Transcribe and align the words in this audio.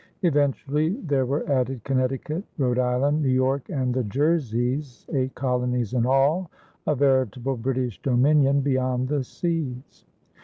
Eventually 0.23 0.99
there 1.03 1.27
were 1.27 1.47
added 1.47 1.83
Connecticut, 1.83 2.43
Rhode 2.57 2.79
Island, 2.79 3.21
New 3.21 3.29
York, 3.29 3.69
and 3.69 3.93
the 3.93 4.03
Jerseys 4.03 5.05
eight 5.13 5.35
colonies 5.35 5.93
in 5.93 6.07
all, 6.07 6.49
a 6.87 6.95
veritable 6.95 7.55
British 7.55 8.01
dominion 8.01 8.61
beyond 8.61 9.09
the 9.09 9.23
seas. 9.23 10.07